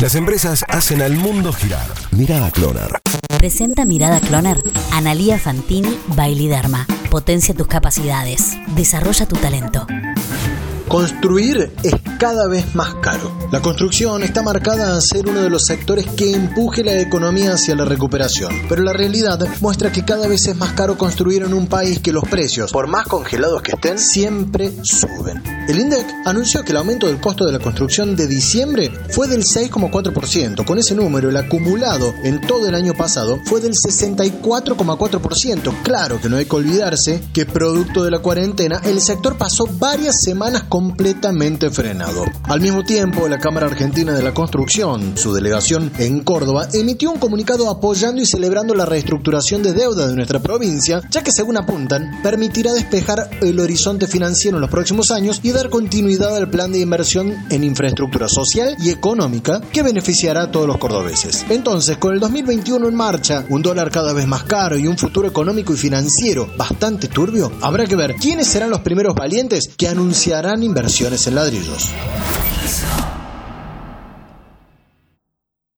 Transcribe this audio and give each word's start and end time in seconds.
Las 0.00 0.14
empresas 0.14 0.64
hacen 0.68 1.02
al 1.02 1.14
mundo 1.14 1.52
girar. 1.52 1.86
Mirada 2.12 2.50
Cloner. 2.50 3.00
Presenta 3.36 3.84
Mirada 3.84 4.18
Cloner. 4.18 4.56
Analía 4.92 5.38
Fantini 5.38 5.94
Bailiderma. 6.16 6.86
Potencia 7.10 7.54
tus 7.54 7.66
capacidades. 7.66 8.56
Desarrolla 8.68 9.26
tu 9.26 9.36
talento. 9.36 9.86
Construir 10.90 11.72
es 11.84 11.94
cada 12.18 12.48
vez 12.48 12.74
más 12.74 12.96
caro. 12.96 13.30
La 13.52 13.62
construcción 13.62 14.24
está 14.24 14.42
marcada 14.42 14.96
a 14.96 15.00
ser 15.00 15.28
uno 15.28 15.40
de 15.40 15.48
los 15.48 15.64
sectores 15.64 16.04
que 16.16 16.32
empuje 16.32 16.82
la 16.82 17.00
economía 17.00 17.52
hacia 17.52 17.76
la 17.76 17.84
recuperación, 17.84 18.52
pero 18.68 18.82
la 18.82 18.92
realidad 18.92 19.38
muestra 19.60 19.92
que 19.92 20.04
cada 20.04 20.26
vez 20.26 20.48
es 20.48 20.56
más 20.56 20.72
caro 20.72 20.98
construir 20.98 21.44
en 21.44 21.54
un 21.54 21.68
país 21.68 22.00
que 22.00 22.12
los 22.12 22.24
precios, 22.24 22.72
por 22.72 22.88
más 22.88 23.06
congelados 23.06 23.62
que 23.62 23.70
estén, 23.70 24.00
siempre 24.00 24.72
suben. 24.82 25.40
El 25.68 25.78
INDEC 25.78 26.04
anunció 26.24 26.64
que 26.64 26.72
el 26.72 26.78
aumento 26.78 27.06
del 27.06 27.20
costo 27.20 27.44
de 27.44 27.52
la 27.52 27.60
construcción 27.60 28.16
de 28.16 28.26
diciembre 28.26 28.90
fue 29.10 29.28
del 29.28 29.44
6,4%. 29.44 30.64
Con 30.64 30.78
ese 30.78 30.96
número, 30.96 31.30
el 31.30 31.36
acumulado 31.36 32.12
en 32.24 32.40
todo 32.40 32.68
el 32.68 32.74
año 32.74 32.94
pasado 32.94 33.38
fue 33.44 33.60
del 33.60 33.74
64,4%. 33.74 35.82
Claro 35.84 36.20
que 36.20 36.28
no 36.28 36.36
hay 36.36 36.46
que 36.46 36.56
olvidarse 36.56 37.22
que 37.32 37.46
producto 37.46 38.02
de 38.02 38.10
la 38.10 38.18
cuarentena, 38.18 38.80
el 38.82 39.00
sector 39.00 39.38
pasó 39.38 39.68
varias 39.78 40.20
semanas 40.20 40.64
completamente 40.80 41.68
frenado. 41.68 42.24
Al 42.44 42.62
mismo 42.62 42.82
tiempo, 42.84 43.28
la 43.28 43.38
Cámara 43.38 43.66
Argentina 43.66 44.14
de 44.14 44.22
la 44.22 44.32
Construcción, 44.32 45.12
su 45.14 45.34
delegación 45.34 45.92
en 45.98 46.20
Córdoba, 46.20 46.68
emitió 46.72 47.10
un 47.10 47.18
comunicado 47.18 47.68
apoyando 47.68 48.22
y 48.22 48.24
celebrando 48.24 48.74
la 48.74 48.86
reestructuración 48.86 49.62
de 49.62 49.74
deuda 49.74 50.06
de 50.06 50.16
nuestra 50.16 50.40
provincia, 50.40 51.02
ya 51.10 51.22
que 51.22 51.32
según 51.32 51.58
apuntan, 51.58 52.22
permitirá 52.22 52.72
despejar 52.72 53.28
el 53.42 53.60
horizonte 53.60 54.06
financiero 54.06 54.56
en 54.56 54.62
los 54.62 54.70
próximos 54.70 55.10
años 55.10 55.40
y 55.42 55.50
dar 55.50 55.68
continuidad 55.68 56.34
al 56.34 56.48
plan 56.48 56.72
de 56.72 56.78
inversión 56.78 57.34
en 57.50 57.62
infraestructura 57.62 58.26
social 58.30 58.74
y 58.78 58.88
económica 58.88 59.60
que 59.60 59.82
beneficiará 59.82 60.44
a 60.44 60.50
todos 60.50 60.66
los 60.66 60.78
cordobeses. 60.78 61.44
Entonces, 61.50 61.98
con 61.98 62.14
el 62.14 62.20
2021 62.20 62.88
en 62.88 62.94
marcha, 62.94 63.44
un 63.50 63.60
dólar 63.60 63.90
cada 63.90 64.14
vez 64.14 64.26
más 64.26 64.44
caro 64.44 64.78
y 64.78 64.86
un 64.86 64.96
futuro 64.96 65.28
económico 65.28 65.74
y 65.74 65.76
financiero 65.76 66.48
bastante 66.56 67.08
turbio, 67.08 67.52
habrá 67.60 67.84
que 67.84 67.96
ver 67.96 68.14
quiénes 68.14 68.46
serán 68.46 68.70
los 68.70 68.80
primeros 68.80 69.14
valientes 69.14 69.68
que 69.76 69.86
anunciarán 69.86 70.69
inversiones 70.70 71.26
en 71.26 71.34
ladrillos. 71.34 71.92